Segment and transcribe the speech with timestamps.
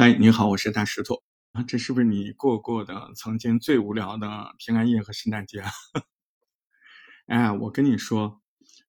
[0.00, 1.22] 嗨，你好，我是大石头
[1.52, 1.62] 啊。
[1.62, 5.62] 这是不是你过过的曾经最无聊的平安夜和圣诞节？
[7.26, 8.40] 哎，我跟你说，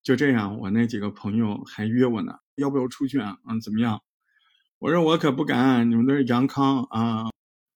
[0.02, 3.39] 就这样，我那几个朋友还约我呢，要不要出去啊？
[3.46, 4.02] 嗯，怎么样？
[4.79, 7.26] 我说我可不敢，你们都是阳康啊，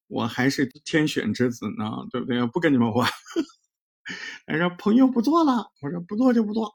[0.07, 2.45] 我还是天选之子呢，对不对？
[2.45, 3.11] 不跟你们玩。
[4.45, 6.73] 他说朋友不做了，我说不做就不做。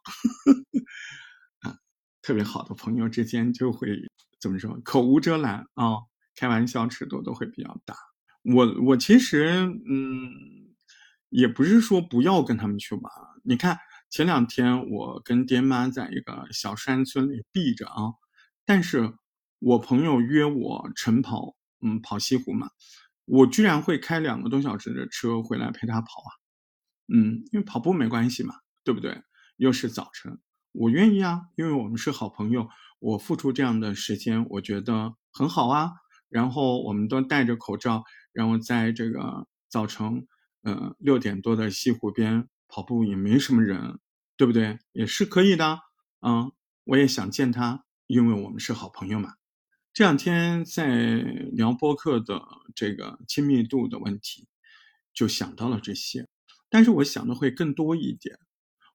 [1.64, 1.78] 啊，
[2.20, 3.96] 特别好的朋友之间就会
[4.38, 4.78] 怎么说？
[4.84, 6.09] 口无遮拦啊。
[6.40, 7.94] 开玩笑尺度都会比较大，
[8.44, 10.74] 我我其实嗯，
[11.28, 13.12] 也不是说不要跟他们去玩。
[13.44, 18.14] 你看前两天我跟爹妈在一个小山村里避着啊，
[18.64, 19.12] 但是
[19.58, 22.70] 我朋友约我晨跑，嗯，跑西湖嘛，
[23.26, 26.30] 我居然会开两个多小时的车回来陪他跑啊，
[27.12, 29.22] 嗯，因为跑步没关系嘛，对不对？
[29.58, 30.40] 又是早晨，
[30.72, 32.66] 我愿意啊，因为我们是好朋友，
[32.98, 35.99] 我付出这样的时间，我觉得很好啊。
[36.30, 40.26] 然后我们都戴着口罩，然后在这个早晨，
[40.62, 43.98] 呃六点多的西湖边跑步也没什么人，
[44.36, 44.78] 对不对？
[44.92, 45.80] 也是可以的。
[46.20, 46.52] 嗯，
[46.84, 49.34] 我也想见他，因为我们是好朋友嘛。
[49.92, 50.94] 这两天在
[51.52, 52.40] 聊播客的
[52.74, 54.46] 这个亲密度的问题，
[55.12, 56.28] 就想到了这些。
[56.68, 58.38] 但是我想的会更多一点。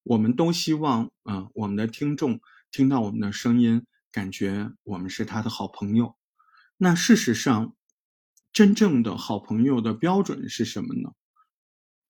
[0.03, 2.39] 我们都希望，嗯，我们的听众
[2.72, 6.16] 听到我们的声音，感觉我们是他的好朋友。
[6.78, 7.76] 那事实上，
[8.52, 11.12] 真正的好朋友的标准是什么呢？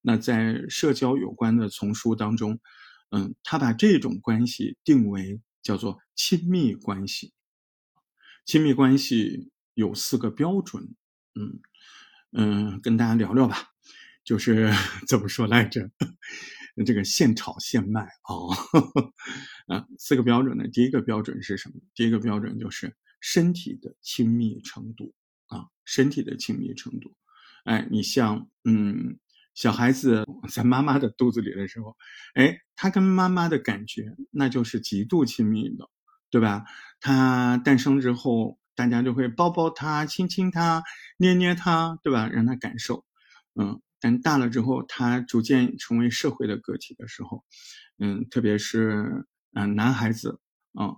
[0.02, 2.60] 那在社交有关的丛书当中，
[3.10, 7.34] 嗯，他把这种关系定为叫做亲密关系。
[8.46, 10.96] 亲密关系有四个标准，
[11.36, 11.60] 嗯
[12.32, 13.70] 嗯，跟大家聊聊吧。
[14.24, 14.72] 就是
[15.08, 15.92] 怎么说来着？
[16.86, 18.34] 这个现炒现卖啊，
[19.76, 20.68] 啊，四个标准呢？
[20.68, 21.76] 第一个标准是什么？
[21.94, 22.96] 第一个标准就是。
[23.28, 25.12] 身体的亲密程度
[25.48, 27.12] 啊，身体的亲密程度，
[27.64, 29.18] 哎，你像嗯，
[29.56, 31.98] 小孩子在妈妈的肚子里的时候，
[32.36, 35.90] 哎，他跟妈妈的感觉那就是极度亲密的，
[36.30, 36.66] 对吧？
[37.00, 40.84] 他诞生之后，大家就会抱抱他、亲亲他、
[41.18, 42.30] 捏捏他，对吧？
[42.30, 43.04] 让他感受，
[43.56, 43.82] 嗯。
[44.00, 47.44] 但大了之后，他逐渐成为社会的个体的时候，
[47.98, 50.40] 嗯，特别是嗯，男孩子
[50.74, 50.98] 啊。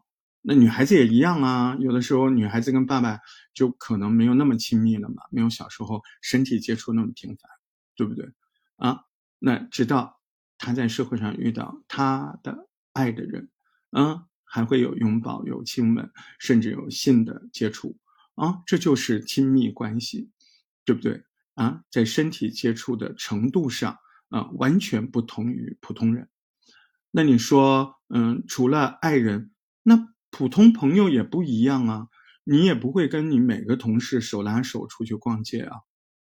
[0.49, 3.19] 那女孩子也一样啊，有的时候女孩子跟爸爸
[3.53, 7.51] 就可能没有那么亲密了嘛，没有小时候身体接触那么频繁，
[7.97, 8.31] 对不对？
[8.77, 9.01] 啊，
[9.39, 10.21] 那直到
[10.57, 13.49] 他在社会上遇到他的爱的人，
[13.91, 16.09] 嗯，还会有拥抱、有亲吻，
[16.39, 17.97] 甚至有性的接触，
[18.35, 20.31] 啊，这就是亲密关系，
[20.85, 21.25] 对不对？
[21.55, 23.97] 啊，在身体接触的程度上，
[24.29, 26.29] 啊，完全不同于普通人。
[27.11, 29.51] 那你说，嗯，除了爱人，
[29.83, 30.07] 那？
[30.31, 32.07] 普通朋友也不一样啊，
[32.43, 35.77] 你也不会跟你每个同事手拉手出去逛街啊，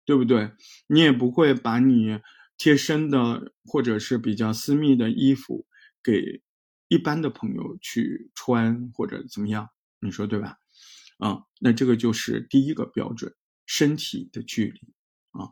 [0.06, 0.52] 对不对？
[0.88, 2.20] 你也不会把你
[2.58, 5.66] 贴身的或者是比较私密的衣服
[6.04, 6.42] 给
[6.88, 10.58] 一般的朋友去穿或者怎么样，你说对吧？
[11.20, 13.36] 啊，那这个就是第一个标准，
[13.66, 14.94] 身体的距离
[15.32, 15.52] 啊。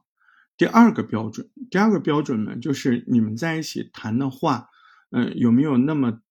[0.58, 4.70] 第二个标准，第二个标准呢，就是你们在一起谈的话，
[5.12, 6.22] 嗯，有没有那么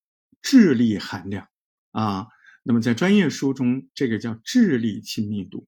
[0.43, 1.47] 智力含量？
[1.97, 2.27] 啊，
[2.63, 5.67] 那么在专业书中，这个叫智力亲密度，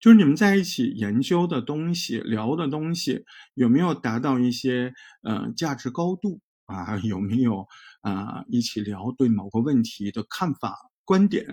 [0.00, 6.96] 就是你们在一起研究的东西、聊的东西，有没有达到一些呃价值高度啊？
[7.04, 7.66] 有没有
[8.00, 10.74] 啊一起聊对某个问题的看法、
[11.04, 11.44] 观点？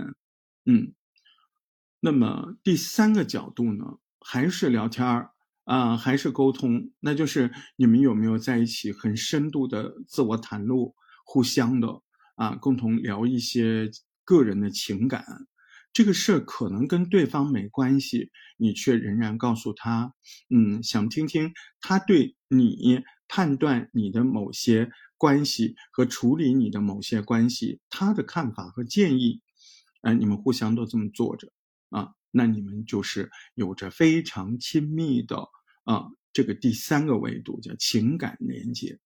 [0.65, 0.93] 嗯，
[1.99, 5.31] 那么第三个角度呢，还是聊天儿
[5.65, 6.93] 啊，还是沟通？
[7.01, 12.04] 那就是你们有没有在一起很深度的自我袒露，互相的。
[12.35, 13.89] 啊，共同聊一些
[14.23, 15.25] 个人的情感，
[15.93, 20.13] 这个事儿可能跟对方没关系，你却仍然告诉他，
[20.49, 29.41] 嗯，想听听他对你判断你的某些关系和处理你的某些关系他的看法和建议，
[30.01, 31.51] 哎，你们互相都这么做着，
[31.89, 35.47] 啊，那你们就是有着非常亲密的
[35.85, 38.99] 啊，这个第三个维度叫情感连接，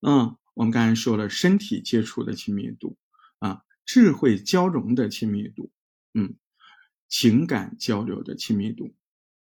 [0.00, 0.36] 嗯。
[0.56, 2.96] 我们刚才说了，身体接触的亲密度，
[3.40, 5.70] 啊，智慧交融的亲密度，
[6.14, 6.34] 嗯，
[7.10, 8.94] 情感交流的亲密度，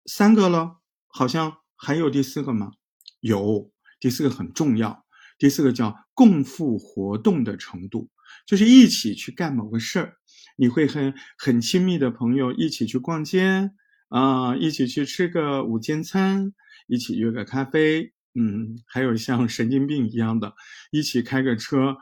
[0.06, 2.72] 三个了，好像还有第四个吗？
[3.20, 5.06] 有，第四个很重要，
[5.38, 8.10] 第四个叫共赴活动的程度，
[8.44, 10.16] 就是一起去干某个事儿，
[10.56, 13.70] 你会和很亲密的朋友一起去逛街，
[14.08, 16.52] 啊，一起去吃个午间餐，
[16.88, 18.12] 一起约个咖啡。
[18.34, 20.54] 嗯，还有像神经病一样的，
[20.90, 21.96] 一起开个车，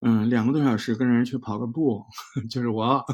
[0.00, 2.04] 嗯，两个多小时跟人去跑个步，
[2.50, 3.04] 就是我。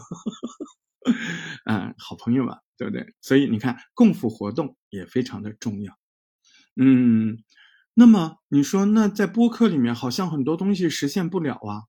[1.67, 3.15] 嗯，好朋友吧，对不对？
[3.21, 5.99] 所以你看，共赴活动也非常的重要。
[6.77, 7.37] 嗯，
[7.93, 11.83] 那么你说，那在播客里面好像很多东西实现不了啊。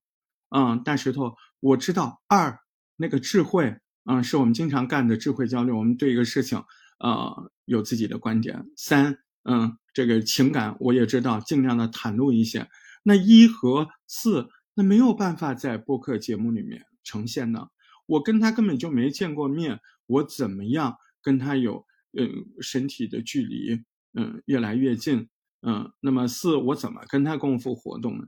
[0.50, 2.60] 嗯，大石头，我知道二
[2.96, 6.62] 那个智慧，嗯，是我们经常干的智慧交流，我们对一个事情，
[6.98, 8.66] 呃，有自己的观点。
[8.76, 12.68] 三，嗯，这个情感我也知道，尽量的袒露一些。
[13.04, 17.68] 那一和四，那没有办法在播客节目里面呈现呢。
[18.06, 21.86] 我跟他根本就没见过面，我怎么样跟他有
[22.18, 23.84] 嗯身体的距离，
[24.14, 25.28] 嗯越来越近，
[25.62, 28.26] 嗯，那么四我怎么跟他共赴活动呢？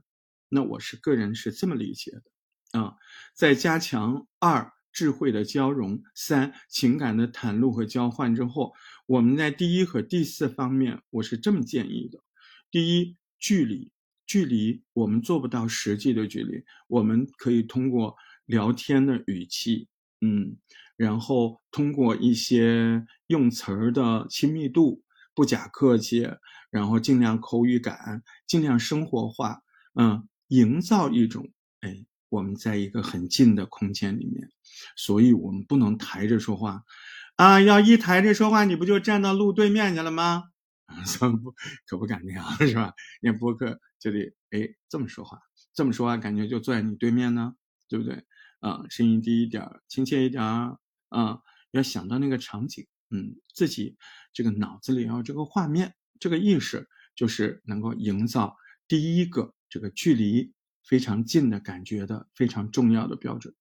[0.49, 2.95] 那我是个人是这么理解的，啊，
[3.35, 8.73] 在加强二智慧的交融，三情感的袒露和交换之后，
[9.05, 12.19] 我们在第一和第四方面，我是这么建议的：
[12.71, 13.91] 第一，距离，
[14.25, 18.15] 距离我们做不到实际的距离，我们可以通过
[18.45, 19.87] 聊天的语气，
[20.21, 20.57] 嗯，
[20.97, 25.03] 然后通过一些用词儿的亲密度，
[25.33, 26.27] 不假客气，
[26.69, 29.61] 然后尽量口语感，尽量生活化，
[29.93, 30.27] 嗯。
[30.49, 31.47] 营造一种，
[31.81, 34.49] 哎，我们在一个很近的空间里面，
[34.95, 36.83] 所以我们不能抬着说话，
[37.35, 40.45] 啊，要一抬着说话，你不就站到路对面去了吗？
[41.43, 41.53] 不，
[41.87, 42.93] 可不敢那样， 是吧？
[43.21, 45.39] 念播客就得，哎，这么说话，
[45.73, 47.55] 这么说话，感觉就坐在你对面呢，
[47.87, 48.23] 对不对？
[48.59, 50.77] 啊，声音低一点，亲切一点，啊，
[51.71, 53.97] 要想到那个场景，嗯，自己
[54.33, 58.55] 这个脑子里要这个画面，这个意识，就是能够营造
[58.87, 59.53] 第一个。
[59.71, 60.51] 这个距离
[60.89, 63.53] 非常近的感觉的非常重要的标准。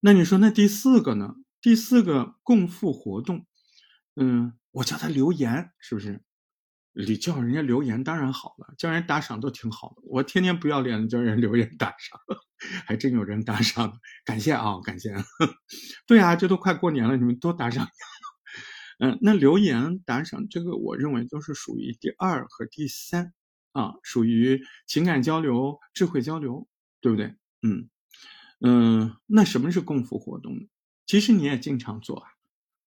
[0.00, 1.36] 那你说，那第四个呢？
[1.60, 3.46] 第四个共赴活动，
[4.16, 6.24] 嗯，我叫他留言，是不是？
[6.94, 10.02] 你叫人家留言当然好了，叫人打赏都挺好的。
[10.06, 12.20] 我天天不要脸的叫人留言打赏，
[12.84, 15.14] 还真有人打赏，感谢啊，感谢。
[16.08, 17.86] 对啊，这都快过年了，你们多打赏。
[18.98, 23.32] 嗯，那留言打赏这个，我认为都是属于第二和第三。
[23.72, 26.66] 啊，属于情感交流、智慧交流，
[27.00, 27.34] 对不对？
[27.62, 27.88] 嗯
[28.60, 30.68] 嗯，那什么是共赴活动？
[31.06, 32.28] 其实你也经常做啊。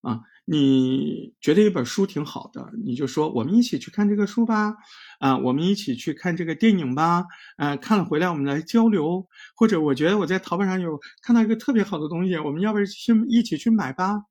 [0.01, 4.75] 啊，你觉得一本书挺好的，你就说我们一起去看这个书吧。
[5.19, 7.25] 啊，我们一起去看这个电影吧。
[7.57, 9.27] 啊，看了回来我们来交流。
[9.55, 14.25] 或者我觉得我在淘宝上有看到一个特别好的东西，我们要不要去一起去买吧？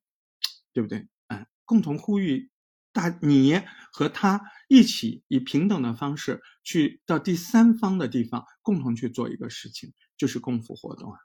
[0.71, 1.05] 对不对？
[1.27, 2.49] 嗯，共同呼吁。
[2.95, 3.61] 大你
[3.91, 11.19] 和他一起以平等的方式去到第三方的地方，共同去做一个事情，就是共赴活动啊，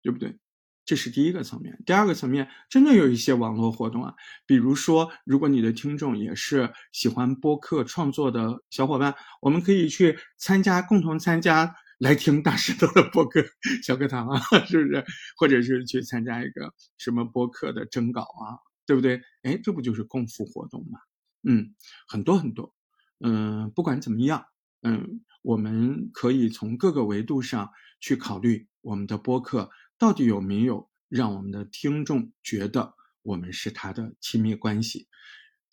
[0.00, 0.38] 对不对？
[0.86, 1.78] 这是第一个层面。
[1.84, 4.14] 第二个层面，真的有一些网络活动啊，
[4.46, 13.44] 比如说，如果你的听众也是喜欢播客创作的小伙伴，我们可以去参加，共同参加来听大石头的播客
[13.84, 15.04] 小课堂啊，是不是？
[15.36, 19.20] 或者是去参加一个什么播客的征稿啊，对不对？
[19.42, 20.98] 哎，这不就是共赴活动吗？
[21.42, 21.74] 嗯，
[22.06, 22.74] 很多很多，
[23.20, 24.46] 嗯，不管怎么样，
[24.82, 27.70] 嗯，我们可以从各个维度上
[28.00, 35.08] 去考虑我们的播客到底有没有让我们的听众觉得我们是他的亲密关系。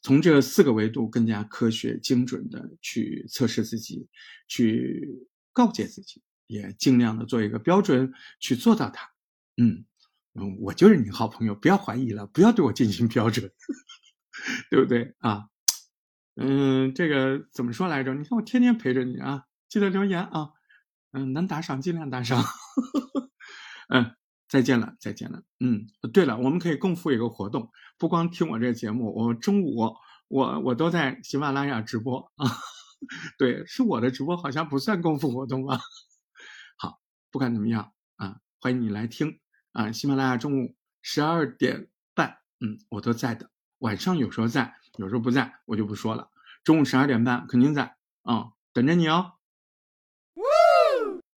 [0.01, 4.07] 从这四个维度更加科学精准的去测试自己，
[4.47, 9.09] 去告诫自己，也尽量的做一个标准去做到它。
[9.57, 9.85] 嗯
[10.39, 13.51] 嗯，我就是你好朋友，不要怀疑了，不要对我进行标准，
[14.69, 15.49] 对不对啊？
[16.39, 18.13] 嗯，这个怎么说来着？
[18.13, 20.49] 你看我天天陪着你啊，记得留言啊，
[21.11, 22.43] 嗯，能打赏尽量打赏。
[23.89, 24.15] 嗯，
[24.47, 25.41] 再见了，再见了。
[25.59, 29.95] 嗯，对了，我们可以共赴一个活动，不光听我这节目，我中午
[30.27, 32.45] 我我都在喜马拉雅直播啊。
[33.37, 35.79] 对，是我的直播，好像不算共赴活动吧？
[36.77, 36.99] 好，
[37.31, 39.39] 不管怎么样啊，欢迎你来听
[39.71, 43.49] 啊，喜马拉雅中午十二点半，嗯，我都在的。
[43.79, 46.29] 晚上有时候在，有时候不在，我就不说了。
[46.63, 49.36] 中午十二点半肯定在，啊，等着你哦。